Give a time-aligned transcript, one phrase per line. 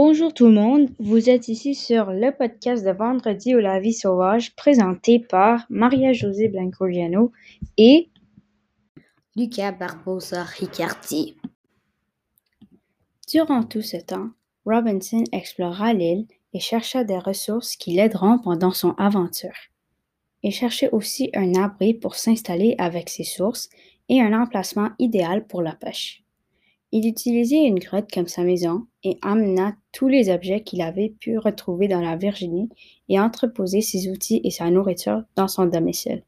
[0.00, 3.92] Bonjour tout le monde, vous êtes ici sur le podcast de Vendredi ou la vie
[3.92, 7.32] sauvage présenté par Maria-Josée Blanco-Giano
[7.78, 8.08] et
[9.34, 11.36] Lucas Barbosa Riccardi.
[13.26, 14.28] Durant tout ce temps,
[14.64, 19.58] Robinson explora l'île et chercha des ressources qui l'aideront pendant son aventure.
[20.44, 23.68] Il cherchait aussi un abri pour s'installer avec ses sources
[24.08, 26.22] et un emplacement idéal pour la pêche.
[26.90, 31.36] Il utilisait une grotte comme sa maison et amena tous les objets qu'il avait pu
[31.36, 32.70] retrouver dans la Virginie
[33.10, 36.24] et entreposer ses outils et sa nourriture dans son domicile.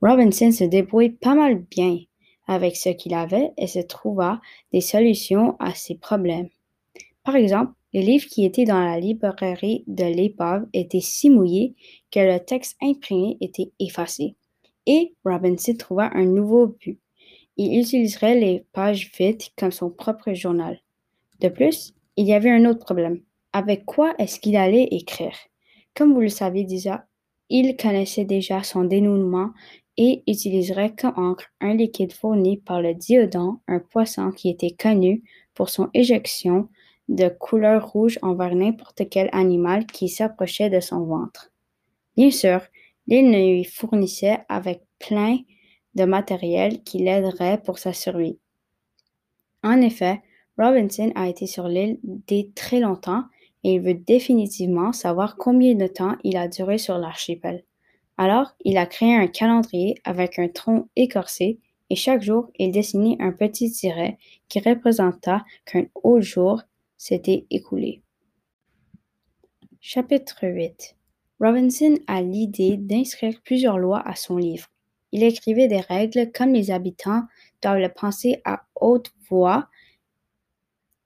[0.00, 1.98] Robinson se débrouille pas mal bien
[2.46, 4.40] avec ce qu'il avait et se trouva
[4.72, 6.48] des solutions à ses problèmes.
[7.22, 11.74] Par exemple, les livres qui étaient dans la librairie de l'épave étaient si mouillés
[12.10, 14.36] que le texte imprimé était effacé.
[14.86, 16.98] Et Robinson trouva un nouveau but
[17.56, 20.80] il utiliserait les pages vides comme son propre journal.
[21.40, 23.20] De plus, il y avait un autre problème.
[23.52, 25.36] Avec quoi est-ce qu'il allait écrire?
[25.94, 27.06] Comme vous le savez déjà,
[27.48, 29.50] il connaissait déjà son dénouement
[29.96, 35.22] et utiliserait comme encre un liquide fourni par le diodon, un poisson qui était connu
[35.54, 36.68] pour son éjection
[37.08, 41.50] de couleur rouge envers n'importe quel animal qui s'approchait de son ventre.
[42.16, 42.60] Bien sûr,
[43.08, 45.38] l'île ne lui fournissait avec plein
[45.94, 48.38] de matériel qui l'aiderait pour sa survie.
[49.62, 50.22] En effet,
[50.58, 53.24] Robinson a été sur l'île dès très longtemps
[53.64, 57.64] et il veut définitivement savoir combien de temps il a duré sur l'archipel.
[58.16, 61.58] Alors, il a créé un calendrier avec un tronc écorcé
[61.90, 64.16] et chaque jour, il dessinait un petit tiret
[64.48, 66.62] qui représenta qu'un autre jour
[66.96, 68.02] s'était écoulé.
[69.80, 70.96] Chapitre 8
[71.40, 74.68] Robinson a l'idée d'inscrire plusieurs lois à son livre.
[75.12, 77.22] Il écrivait des règles comme les habitants
[77.62, 79.68] doivent le penser à haute voix.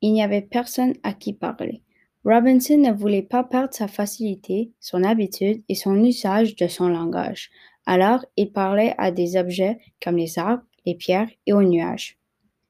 [0.00, 1.82] Il n'y avait personne à qui parler.
[2.24, 7.50] Robinson ne voulait pas perdre sa facilité, son habitude et son usage de son langage.
[7.86, 12.18] Alors, il parlait à des objets comme les arbres, les pierres et aux nuages.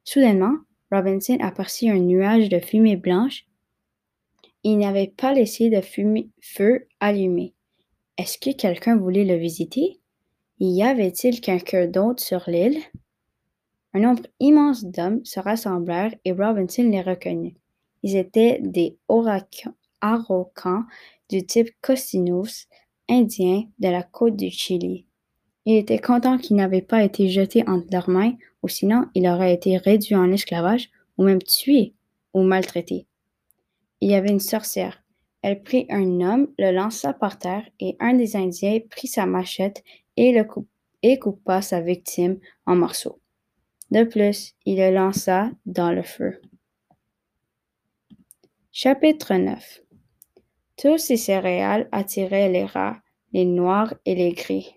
[0.05, 0.55] Soudainement,
[0.93, 3.47] Robinson aperçut un nuage de fumée blanche.
[4.63, 7.55] Il n'avait pas laissé de feu allumé.
[8.17, 9.98] Est-ce que quelqu'un voulait le visiter?
[10.61, 12.81] Y avait-il quelqu'un d'autre sur l'île?
[13.95, 17.55] Un nombre immense d'hommes se rassemblèrent et Robinson les reconnut.
[18.03, 18.97] Ils étaient des
[20.01, 20.85] Araucans
[21.29, 22.67] du type Costinos,
[23.09, 25.07] indiens de la côte du Chili.
[25.65, 29.55] Il était content qu'ils n'avaient pas été jetés entre leurs mains, ou sinon il aurait
[29.55, 31.95] été réduit en esclavage, ou même tué
[32.35, 33.07] ou maltraité.
[34.01, 35.03] Il y avait une sorcière.
[35.43, 39.85] Elle prit un homme, le lança par terre, et un des Indiens prit sa machette
[41.03, 43.21] et, coupa sa victime en morceaux.
[43.91, 46.41] De plus, il le lança dans le feu.
[48.73, 49.81] Chapitre 9
[50.77, 53.01] Tous ces céréales attiraient les rats,
[53.33, 54.75] les noirs et les gris.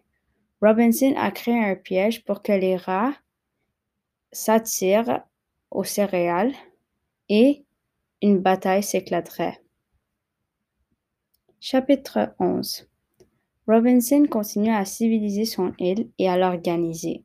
[0.61, 3.13] Robinson a créé un piège pour que les rats
[4.31, 5.23] s'attirent
[5.71, 6.53] aux céréales
[7.29, 7.65] et
[8.21, 9.61] une bataille s'éclaterait.
[11.59, 12.90] Chapitre 11
[13.67, 17.23] Robinson continua à civiliser son île et à l'organiser.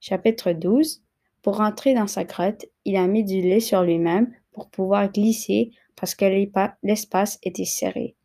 [0.00, 1.02] Chapitre 12
[1.42, 5.70] Pour entrer dans sa grotte, il a mis du lait sur lui-même pour pouvoir glisser
[5.94, 6.24] parce que
[6.82, 8.16] l'espace était serré.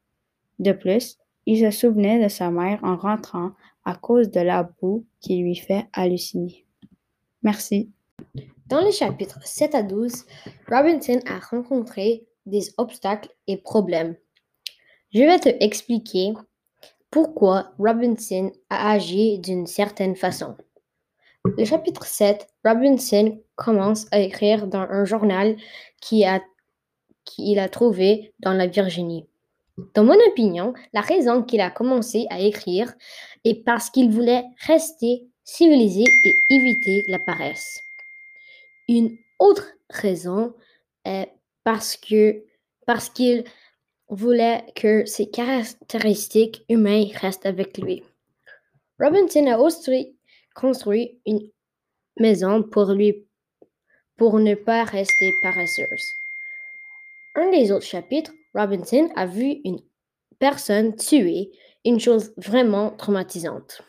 [0.58, 3.52] De plus, il se souvenait de sa mère en rentrant
[3.86, 6.66] à cause de la boue qui lui fait halluciner.
[7.44, 7.92] Merci.
[8.66, 10.26] Dans les chapitres 7 à 12,
[10.68, 14.16] Robinson a rencontré des obstacles et problèmes.
[15.14, 16.34] Je vais te expliquer
[17.12, 20.56] pourquoi Robinson a agi d'une certaine façon.
[21.46, 25.56] Le chapitre 7, Robinson commence à écrire dans un journal
[26.02, 29.26] qu'il a, a trouvé dans la Virginie.
[29.94, 32.94] Dans mon opinion, la raison qu'il a commencé à écrire
[33.46, 37.82] est parce qu'il voulait rester civilisé et éviter la paresse.
[38.90, 40.54] Une autre raison
[41.06, 41.30] est
[41.64, 42.44] parce que
[42.86, 43.44] parce qu'il
[44.10, 48.04] voulait que ses caractéristiques humaines restent avec lui.
[49.00, 50.18] Robinson a aussi
[50.56, 51.50] construit une
[52.20, 53.28] maison pour lui
[54.18, 56.12] pour ne pas rester paresseuse.
[57.36, 59.80] Un des autres chapitres, Robinson a vu une
[60.40, 61.52] personne tuer,
[61.86, 63.84] une chose vraiment traumatisante.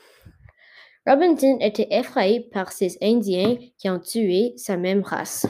[1.06, 5.46] Robinson était effrayé par ces Indiens qui ont tué sa même race.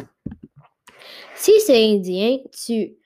[1.35, 2.98] Si ces Indiens tuent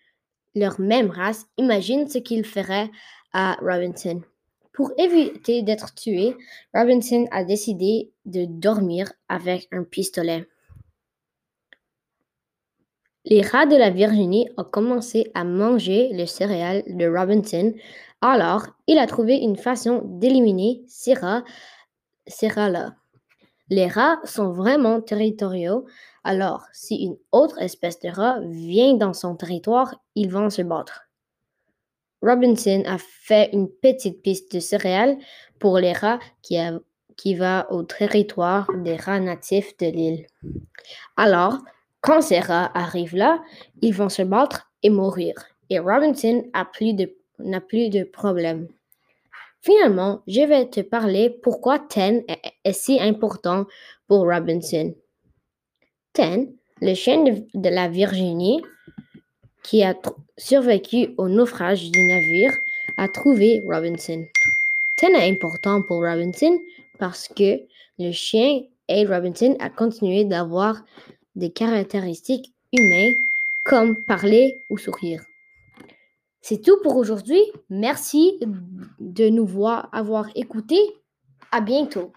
[0.54, 2.90] leur même race, imagine ce qu'il ferait
[3.32, 4.22] à Robinson.
[4.72, 6.34] Pour éviter d'être tué,
[6.75, 10.46] Robinson a décidé de dormir avec un pistolet.
[13.25, 17.72] Les rats de la Virginie ont commencé à manger le céréales de Robinson,
[18.20, 22.96] alors il a trouvé une façon d'éliminer ces rats-là.
[23.69, 25.87] Les rats sont vraiment territoriaux,
[26.24, 31.08] alors si une autre espèce de rat vient dans son territoire, ils vont se battre.
[32.22, 35.19] Robinson a fait une petite piste de céréales
[35.58, 40.26] pour les rats qui, va au territoire des rats natifs de l'île.
[41.16, 41.58] Alors,
[42.00, 43.42] quand ces rats arrivent là,
[43.80, 45.34] ils vont se battre et mourir.
[45.69, 47.12] Et Robinson n'a plus de,
[47.66, 48.69] plus de problème.
[49.60, 52.24] Finalement, je vais te parler pourquoi Ten
[52.64, 53.66] est, si important
[54.08, 54.94] pour Robinson.
[56.12, 58.62] Ten, le chien de, la Virginie,
[59.62, 59.94] qui a
[60.36, 62.52] survécu au naufrage du navire,
[62.98, 64.26] a trouvé Robinson.
[64.96, 66.58] Ten est important pour Robinson
[66.98, 67.60] parce que
[67.98, 70.82] le chien aide Robinson à continuer d'avoir
[71.34, 73.14] des caractéristiques humaines
[73.64, 75.22] comme parler ou sourire.
[76.42, 77.40] C'est tout pour aujourd'hui.
[77.70, 78.38] Merci
[78.98, 80.76] de nous voir, avoir écouté.
[81.52, 82.12] À bientôt.